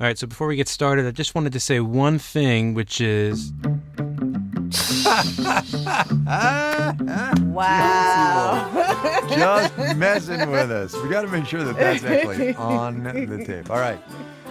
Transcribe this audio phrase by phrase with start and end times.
[0.00, 3.02] All right, so before we get started, I just wanted to say one thing, which
[3.02, 3.52] is
[7.52, 8.70] Wow.
[9.28, 10.94] Just messing with us.
[11.02, 13.68] We got to make sure that that's actually on the tape.
[13.68, 14.00] All right.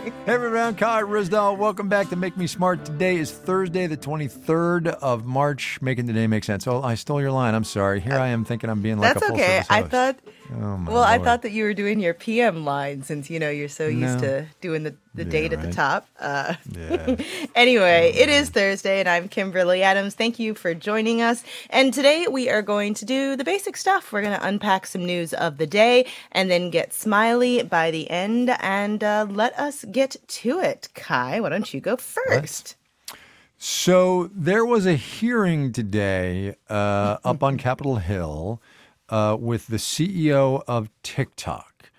[0.04, 1.58] Hey everyone, Kai Ryssdal.
[1.58, 2.86] Welcome back to Make Me Smart.
[2.86, 5.82] Today is Thursday, the 23rd of March.
[5.82, 6.68] Making the day make sense.
[6.68, 7.56] Oh, I stole your line.
[7.56, 8.02] I'm sorry.
[8.02, 9.64] Here I am thinking I'm being like That's a full okay.
[9.64, 10.20] service I thought.
[10.52, 13.50] Oh, my Well, I thought that you were doing your PM line since you know
[13.50, 16.08] you're so used to doing the, the Yeah, date at the top.
[16.20, 17.16] Uh, Yeah.
[17.56, 20.16] anyway, it is Thursday, and I'm Kimberly Adams.
[20.16, 21.44] Thank you for joining us.
[21.70, 24.12] And today we are going to do the basic stuff.
[24.12, 28.10] We're going to unpack some news of the day and then get smiley by the
[28.10, 28.50] end.
[28.60, 30.90] And uh, let us get to it.
[30.96, 32.76] Kai, why don't you go first?
[33.60, 38.62] So there was a hearing today uh, up on Capitol Hill
[39.10, 41.92] uh, with the CEO of TikTok,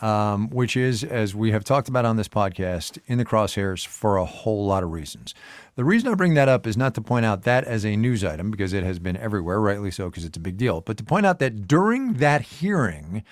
[0.00, 4.16] um, which is, as we have talked about on this podcast, in the crosshairs for
[4.16, 5.34] a whole lot of reasons.
[5.76, 8.24] The reason I bring that up is not to point out that as a news
[8.24, 11.04] item, because it has been everywhere, rightly so, because it's a big deal, but to
[11.04, 13.24] point out that during that hearing,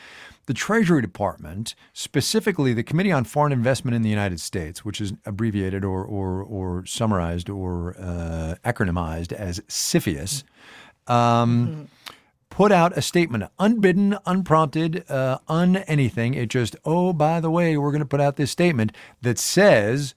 [0.46, 5.12] the Treasury Department, specifically the Committee on Foreign Investment in the United States, which is
[5.24, 10.42] abbreviated or or, or summarized or uh, acronymized as CFIUS,
[11.06, 11.88] um,
[12.52, 16.34] put out a statement, unbidden, unprompted, uh, un anything.
[16.34, 20.14] It just, oh, by the way, we're going to put out this statement that says.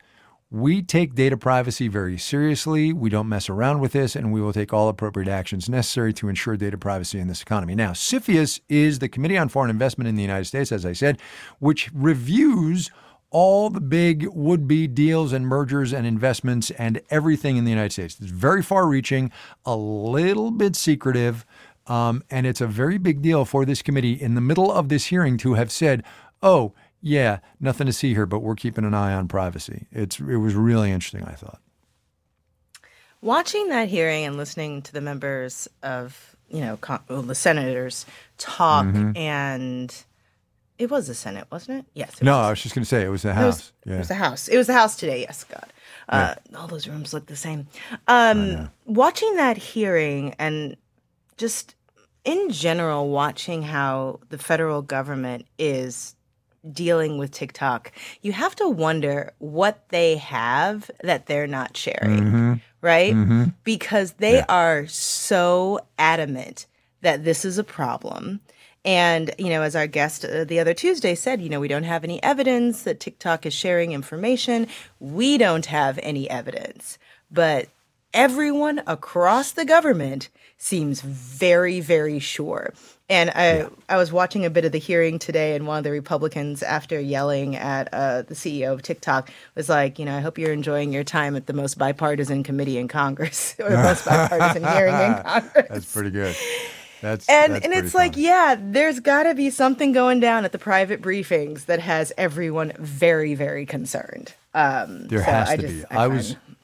[0.52, 2.94] We take data privacy very seriously.
[2.94, 6.30] We don't mess around with this, and we will take all appropriate actions necessary to
[6.30, 7.74] ensure data privacy in this economy.
[7.76, 11.20] Now, CFIUS is the Committee on Foreign Investment in the United States, as I said,
[11.60, 12.92] which reviews
[13.32, 17.92] all the big would be deals and mergers and investments and everything in the United
[17.92, 18.18] States.
[18.22, 19.32] It's very far reaching,
[19.66, 21.46] a little bit secretive,
[21.88, 25.06] um, and it's a very big deal for this committee in the middle of this
[25.06, 26.04] hearing to have said,
[26.42, 29.86] oh, yeah, nothing to see here, but we're keeping an eye on privacy.
[29.92, 31.60] It's it was really interesting, I thought.
[33.22, 38.06] Watching that hearing and listening to the members of, you know, con- well, the senators
[38.38, 39.18] talk, Mm-hmm.
[39.18, 40.04] and
[40.78, 41.86] it was the Senate, wasn't it?
[41.94, 42.16] Yes.
[42.22, 42.46] It No, was.
[42.46, 43.72] I was just going to say it was the It House.
[43.86, 44.48] was, it was the House.
[44.48, 45.22] It was the House today.
[45.22, 45.74] Yes, God.
[46.08, 47.68] Uh, All those rooms look the same.
[48.08, 50.76] Um, watching that hearing and
[51.38, 51.76] just
[52.24, 56.16] in general, watching how the federal government is
[56.72, 57.92] dealing with TikTok,
[58.24, 63.14] you have to wonder what they have that they're not sharing, right?
[63.64, 66.66] Because they are so adamant
[67.02, 68.40] that this is a problem.
[68.84, 71.84] And, you know, as our guest uh, the other Tuesday said, you know, we don't
[71.84, 74.68] have any evidence that TikTok is sharing information.
[75.00, 76.98] We don't have any evidence.
[77.32, 77.68] But
[78.14, 82.74] everyone across the government seems very, very sure.
[83.08, 85.92] And I, I was watching a bit of the hearing today, and one of the
[85.92, 90.40] Republicans, after yelling at uh, the CEO of TikTok, was like, you know, I hope
[90.40, 94.64] you're enjoying your time at the most bipartisan committee in Congress, or the most bipartisan
[94.64, 95.68] hearing in Congress.
[95.70, 96.36] That's pretty good.
[97.02, 100.52] That's And that's and it's like, yeah, there's got to be something going down at
[100.52, 104.34] the private briefings that has everyone very, very concerned.
[104.56, 105.96] Um, There so has I to just- be.
[105.96, 106.55] I, was find-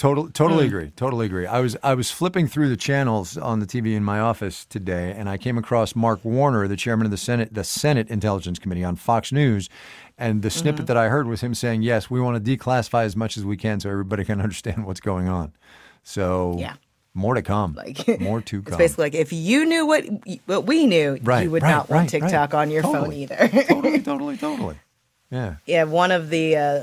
[0.00, 0.68] total, totally Mm.
[0.68, 0.90] agree.
[0.96, 1.46] Totally agree.
[1.46, 5.12] I was I was flipping through the channels on the TV in my office today,
[5.16, 8.82] and I came across Mark Warner, the chairman of the Senate, the Senate Intelligence Committee
[8.84, 9.68] on Fox News,
[10.18, 10.58] and the Mm-hmm.
[10.60, 13.44] snippet that I heard was him saying, "Yes, we want to declassify as much as
[13.44, 15.52] we can so everybody can understand what's going on."
[16.02, 16.74] So Yeah.
[17.12, 17.74] more to come.
[17.74, 18.68] Like more to come.
[18.68, 20.04] It's basically like if you knew what
[20.46, 22.30] what we knew, Right, you would right, not want right, right.
[22.30, 23.36] TikTok on your phone either.
[23.68, 24.76] totally, totally, totally.
[25.30, 25.56] Yeah.
[25.66, 26.80] yeah, one of the uh,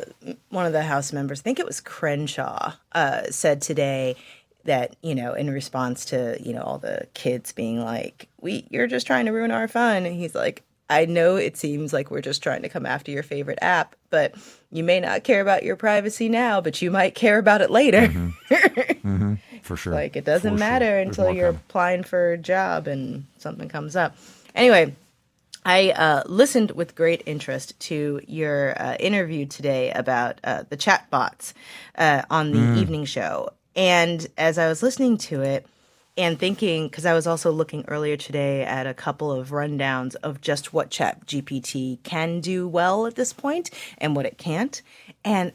[0.49, 4.15] one of the House members, I think it was Crenshaw, uh, said today
[4.63, 8.87] that you know in response to you know all the kids being like, "We, you're
[8.87, 10.63] just trying to ruin our fun," and he's like.
[10.89, 14.35] I know it seems like we're just trying to come after your favorite app, but
[14.71, 18.07] you may not care about your privacy now, but you might care about it later.
[19.63, 19.91] For sure.
[19.91, 21.61] Like it doesn't For matter There's until you're coming.
[21.67, 24.15] applying for a job and something comes up.
[24.55, 24.95] Anyway,
[25.67, 31.51] I uh, listened with great interest to your uh, interview today about uh, the chatbots
[31.97, 32.77] uh, on the Mm.
[32.77, 33.50] evening show.
[33.75, 35.65] And as I was listening to it
[36.18, 40.39] and thinking, because I was also looking earlier today at a couple of rundowns of
[40.39, 44.81] just what ChatGPT can do well at this point and what it can't.
[45.25, 45.51] And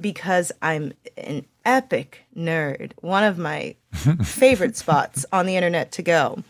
[0.00, 3.76] because I'm an epic nerd, one of my
[4.24, 6.42] favorite spots on the internet to go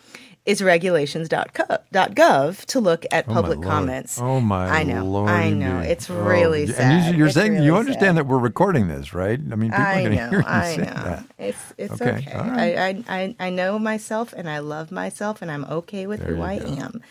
[0.47, 4.21] is regulations.gov to look at oh, public comments.
[4.21, 5.05] Oh my I know.
[5.05, 5.31] Lord!
[5.31, 5.81] I know.
[5.81, 7.13] It's Oh, really and sad.
[7.13, 8.19] you, you're It's saying really you understand sad.
[8.19, 9.41] that we're recording this, right?
[9.51, 10.85] I mean, people are going to hear you I say know.
[10.85, 11.25] that.
[11.39, 12.37] It's it's Okay, okay.
[12.37, 12.79] right.
[12.79, 16.35] I, I I I know myself and I love myself and I'm okay with There
[16.37, 16.67] who I go.
[16.67, 17.03] am.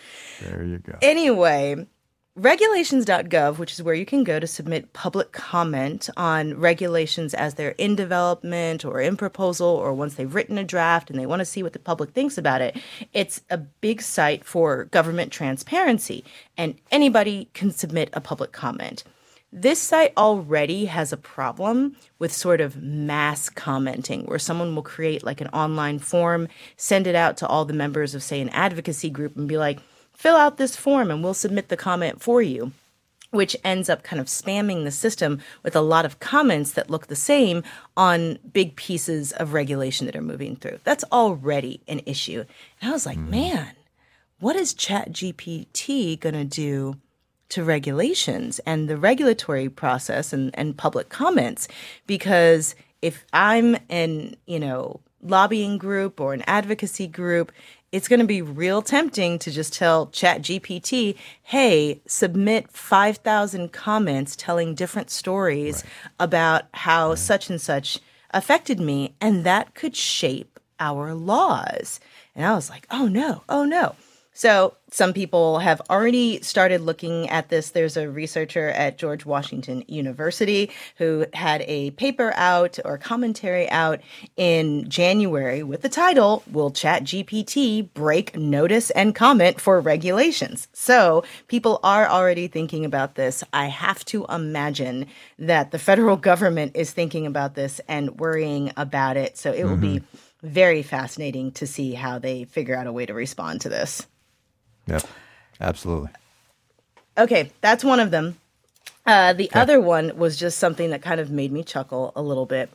[0.42, 0.98] There you go.
[1.02, 1.88] Anyway,
[2.36, 7.76] regulations.gov, which is where you can go to submit public comment on regulations as they're
[7.78, 11.46] in development or in proposal or once they've written a draft and they want to
[11.46, 12.76] see what the public thinks about it.
[13.14, 16.24] It's a big site for government transparency,
[16.58, 19.04] and anybody can submit a public comment.
[19.56, 25.24] This site already has a problem with sort of mass commenting, where someone will create
[25.24, 29.12] like an online form, send it out to all the members of, say, an advocacy
[29.12, 29.78] group, and be like,
[30.14, 32.72] fill out this form and we'll submit the comment for you
[33.34, 37.08] which ends up kind of spamming the system with a lot of comments that look
[37.08, 37.64] the same
[37.98, 40.80] on big pieces of regulation that are moving through.
[40.84, 42.46] That's already an issue.
[42.80, 43.30] And I was like, mm.
[43.30, 43.72] man,
[44.40, 46.98] what is ChatGPT going to do
[47.50, 51.68] to regulations and the regulatory process and, and public comments?
[52.06, 57.52] Because if I'm an, you know, lobbying group or an advocacy group
[57.94, 64.74] it's going to be real tempting to just tell ChatGPT, hey, submit 5,000 comments telling
[64.74, 66.12] different stories right.
[66.20, 67.20] about how right.
[67.20, 68.00] such and such
[68.32, 69.14] affected me.
[69.22, 72.00] And that could shape our laws.
[72.36, 73.96] And I was like, oh no, oh no.
[74.34, 77.70] So some people have already started looking at this.
[77.70, 84.02] There's a researcher at George Washington University who had a paper out or commentary out
[84.36, 90.68] in January with the title Will ChatGPT break notice and comment for regulations?
[90.74, 93.44] So people are already thinking about this.
[93.54, 95.06] I have to imagine
[95.38, 99.38] that the federal government is thinking about this and worrying about it.
[99.38, 99.70] So it mm-hmm.
[99.70, 100.48] will be mm-hmm.
[100.48, 104.08] very fascinating to see how they figure out a way to respond to this.
[104.88, 105.04] Yep,
[105.62, 106.10] absolutely.
[107.18, 108.38] Okay, that's one of them.
[109.06, 109.60] Uh, the okay.
[109.60, 112.70] other one was just something that kind of made me chuckle a little bit.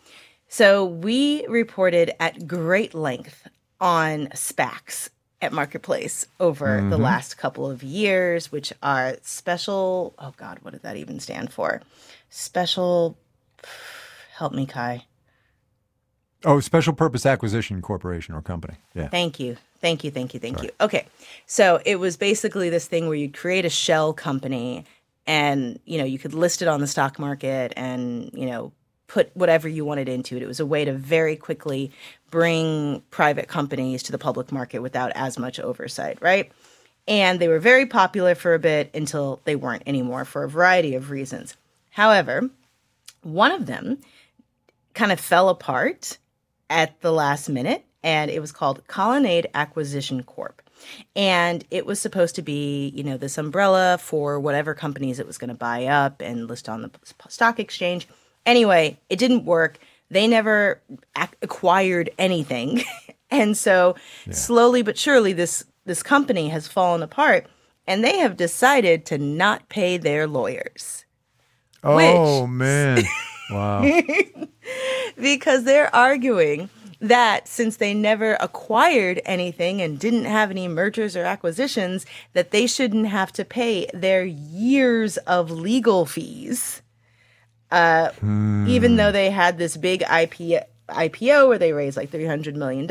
[0.49, 3.49] So we reported at great length
[3.81, 5.11] on SPACs
[5.41, 6.91] at Marketplace over mm-hmm.
[6.91, 10.15] the last couple of years, which are special.
[10.19, 11.83] Oh God, what did that even stand for?
[12.31, 13.17] Special.
[14.37, 15.05] Help me, Kai.
[16.45, 18.75] Oh, Special Purpose Acquisition Corporation or Company.
[18.95, 19.09] Yeah.
[19.09, 19.57] Thank you.
[19.81, 20.69] Thank you, thank you, thank Sorry.
[20.69, 20.75] you.
[20.81, 21.07] Okay.
[21.47, 24.85] So it was basically this thing where you'd create a shell company
[25.27, 28.73] and, you know, you could list it on the stock market and, you know,
[29.07, 30.43] put whatever you wanted into it.
[30.43, 31.93] It was a way to very quickly
[32.31, 36.51] bring private companies to the public market without as much oversight, right?
[37.07, 40.95] And they were very popular for a bit until they weren't anymore for a variety
[40.95, 41.57] of reasons.
[41.91, 42.51] However,
[43.23, 43.99] one of them
[44.95, 46.19] kind of fell apart
[46.71, 50.63] at the last minute and it was called Colonnade Acquisition Corp.
[51.17, 55.39] And it was supposed to be, you know, this umbrella for whatever companies it was
[55.39, 56.91] going to buy up and list on the
[57.29, 58.07] stock exchange.
[58.47, 59.79] Anyway, it didn't work.
[60.11, 60.81] They never
[61.17, 62.85] ac- acquired anything.
[63.31, 64.33] and so yeah.
[64.33, 67.47] slowly but surely this this company has fallen apart
[67.87, 71.05] and they have decided to not pay their lawyers.
[71.83, 73.03] Oh which, man.
[73.51, 73.83] Wow.
[75.17, 76.71] because they're arguing
[77.01, 82.67] that since they never acquired anything and didn't have any mergers or acquisitions, that they
[82.67, 86.83] shouldn't have to pay their years of legal fees.
[87.71, 88.67] Uh, hmm.
[88.69, 92.91] Even though they had this big IP, IPO where they raised like $300 million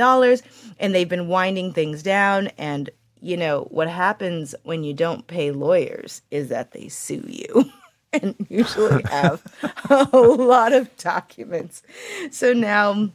[0.79, 2.47] and they've been winding things down.
[2.57, 2.89] And,
[3.19, 7.71] you know, what happens when you don't pay lawyers is that they sue you.
[8.21, 9.41] and usually have
[9.89, 11.83] a lot of documents.
[12.31, 13.09] So now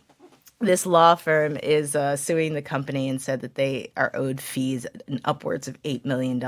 [0.61, 4.87] this law firm is uh, suing the company and said that they are owed fees
[5.25, 6.43] upwards of $8 million.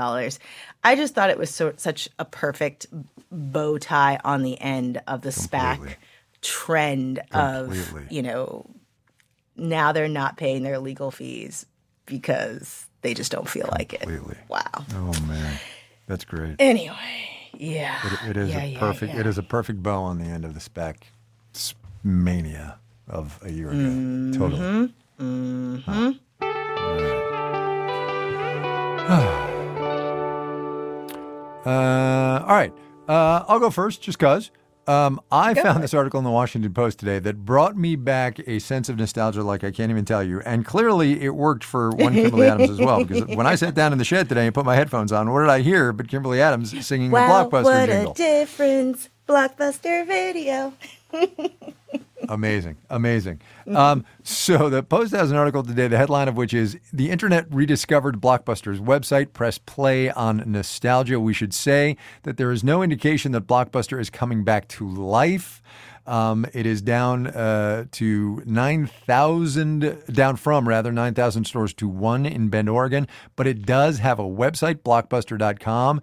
[0.83, 2.87] I just thought it was so, such a perfect
[3.31, 5.89] bow tie on the end of the Completely.
[5.89, 5.95] SPAC
[6.41, 8.03] trend Completely.
[8.03, 8.65] of, you know,
[9.57, 11.65] now they're not paying their legal fees
[12.05, 14.07] because they just don't feel Completely.
[14.07, 14.37] like it.
[14.47, 14.85] Wow.
[14.93, 15.59] Oh, man.
[16.07, 16.55] That's great.
[16.59, 17.99] Anyway, yeah.
[18.05, 19.21] it, it is yeah, a perfect yeah, yeah.
[19.21, 20.95] it is a perfect bow on the end of the SPAC
[22.03, 23.77] mania of a year ago.
[23.77, 24.31] Mm-hmm.
[24.33, 24.93] Totally.
[25.19, 26.11] Mm-hmm.
[31.65, 32.73] uh, all right.
[33.07, 34.49] Uh, I'll go first, just because.
[34.87, 38.39] Um, I go found this article in the Washington Post today that brought me back
[38.47, 40.41] a sense of nostalgia like I can't even tell you.
[40.41, 43.03] And clearly it worked for one Kimberly Adams as well.
[43.03, 45.41] Because when I sat down in the shed today and put my headphones on, what
[45.41, 48.05] did I hear but Kimberly Adams singing wow, the Blockbuster what jingle?
[48.11, 49.09] What a difference.
[49.27, 50.73] Blockbuster video.
[52.29, 53.41] amazing, amazing.
[53.67, 57.47] Um, so the Post has an article today, the headline of which is "The Internet
[57.49, 61.19] Rediscovered Blockbuster's Website." Press play on nostalgia.
[61.19, 65.61] We should say that there is no indication that Blockbuster is coming back to life.
[66.07, 72.49] Um, it is down uh, to 9,000, down from rather 9,000 stores to one in
[72.49, 73.07] Bend, Oregon.
[73.35, 76.01] But it does have a website, blockbuster.com.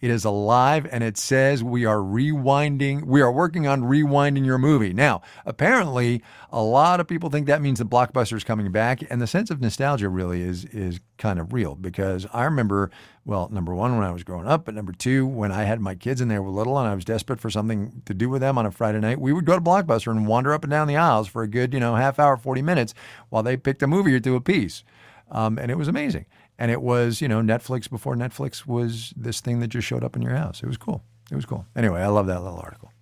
[0.00, 4.58] It is alive and it says we are rewinding, we are working on rewinding your
[4.58, 4.92] movie.
[4.92, 9.20] Now, apparently, a lot of people think that means the blockbuster is coming back, and
[9.20, 12.90] the sense of nostalgia really is is kind of real because I remember,
[13.26, 15.94] well, number one, when I was growing up, but number two, when I had my
[15.94, 18.58] kids and they were little and I was desperate for something to do with them
[18.58, 20.96] on a Friday night, we would go to Blockbuster and wander up and down the
[20.96, 22.92] aisles for a good, you know, half hour, 40 minutes
[23.30, 24.84] while they picked a movie or two apiece.
[25.30, 26.26] Um, and it was amazing.
[26.58, 30.16] And it was, you know, Netflix before Netflix was this thing that just showed up
[30.16, 30.62] in your house.
[30.62, 31.02] It was cool.
[31.30, 31.66] It was cool.
[31.74, 32.92] Anyway, I love that little article.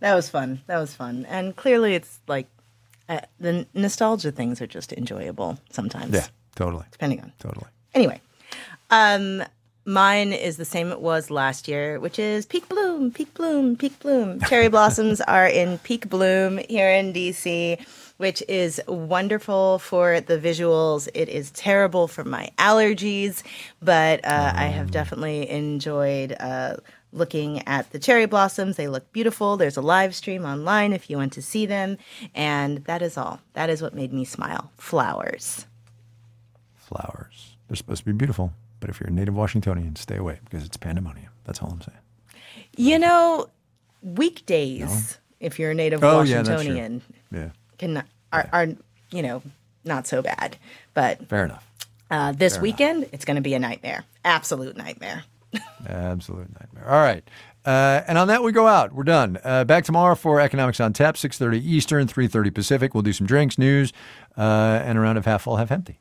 [0.00, 0.62] That was fun.
[0.66, 1.26] That was fun.
[1.28, 2.48] And clearly, it's like
[3.08, 6.14] uh, the nostalgia things are just enjoyable sometimes.
[6.14, 6.84] Yeah, totally.
[6.90, 7.32] Depending on.
[7.38, 7.66] Totally.
[7.94, 8.20] Anyway,
[8.90, 9.42] um,
[9.84, 13.98] mine is the same it was last year, which is peak bloom, peak bloom, peak
[14.00, 14.40] bloom.
[14.48, 17.84] Cherry blossoms are in peak bloom here in DC
[18.18, 21.06] which is wonderful for the visuals.
[21.12, 23.42] It is terrible for my allergies,
[23.82, 26.34] but uh, I have definitely enjoyed.
[26.38, 26.76] Uh,
[27.12, 28.76] looking at the cherry blossoms.
[28.76, 29.56] They look beautiful.
[29.56, 31.96] There's a live stream online if you want to see them.
[32.34, 33.40] And that is all.
[33.54, 34.70] That is what made me smile.
[34.76, 35.66] Flowers.
[36.74, 37.56] Flowers.
[37.68, 40.76] They're supposed to be beautiful, but if you're a native Washingtonian, stay away because it's
[40.76, 41.30] pandemonium.
[41.44, 41.98] That's all I'm saying.
[42.76, 43.48] You know,
[44.02, 45.46] weekdays, no?
[45.46, 47.02] if you're a native oh, Washingtonian,
[47.32, 48.02] yeah, yeah can
[48.32, 48.66] are, are
[49.10, 49.42] you know
[49.84, 50.56] not so bad.
[50.94, 51.68] But fair enough.
[52.10, 53.14] Uh, this fair weekend, enough.
[53.14, 54.04] it's going to be a nightmare.
[54.24, 55.24] Absolute nightmare.
[55.88, 56.88] Absolute nightmare.
[56.88, 57.28] All right.
[57.64, 58.92] Uh, and on that, we go out.
[58.92, 59.38] We're done.
[59.42, 62.94] Uh, back tomorrow for Economics on Tap, 6.30 Eastern, 3.30 Pacific.
[62.94, 63.92] We'll do some drinks, news,
[64.38, 65.98] uh, and a round of half full, half empty.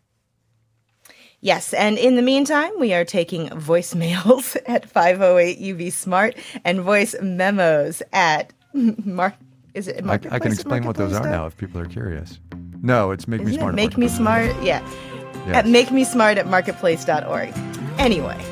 [1.46, 7.14] Yes, and in the meantime, we are taking voicemails at 508 UB Smart and voice
[7.22, 9.36] memos at Mark
[9.76, 10.04] is it?
[10.08, 12.40] I, I, can explain what those are now if people are curious.
[12.82, 13.76] No, it's make Isn't me smart.
[13.76, 14.48] Make me smart.
[14.64, 14.84] Yeah.
[15.46, 15.58] Yes.
[15.58, 17.54] At make me smart at marketplace.org.
[18.00, 18.44] Anyway.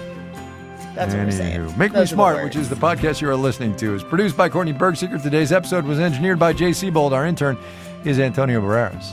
[0.94, 1.76] That's what we're saying.
[1.76, 4.50] Make Those Me Smart, which is the podcast you are listening to, is produced by
[4.50, 5.20] Courtney Bergsieker.
[5.20, 7.14] Today's episode was engineered by Jay Siebold.
[7.14, 7.58] Our intern
[8.06, 9.12] is Antonio Barreras.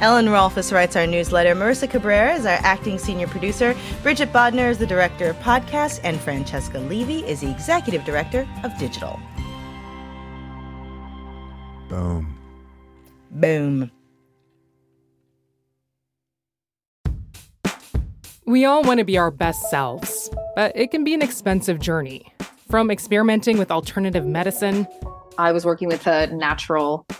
[0.00, 1.56] Ellen Rolfes writes our newsletter.
[1.56, 3.74] Marissa Cabrera is our acting senior producer.
[4.04, 5.98] Bridget Bodnar is the director of podcasts.
[6.04, 9.18] And Francesca Levy is the executive director of digital.
[11.88, 12.38] Boom.
[13.32, 13.90] Boom.
[18.46, 22.32] We all want to be our best selves, but it can be an expensive journey.
[22.70, 24.86] From experimenting with alternative medicine,
[25.38, 27.04] I was working with a natural,